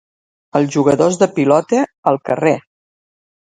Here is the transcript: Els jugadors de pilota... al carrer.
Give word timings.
Els 0.59 0.71
jugadors 0.75 1.19
de 1.23 1.27
pilota... 1.35 1.83
al 2.13 2.19
carrer. 2.31 2.55